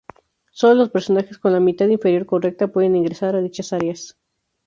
[0.49, 4.17] Solo los personajes con la mitad inferior correcta pueden ingresar a dichas áreas.